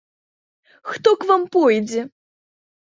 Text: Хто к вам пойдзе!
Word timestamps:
Хто 0.89 1.15
к 1.19 1.29
вам 1.35 1.47
пойдзе! 1.59 2.01